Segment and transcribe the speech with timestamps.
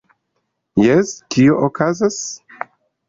[0.85, 2.19] Jes, kio okazas?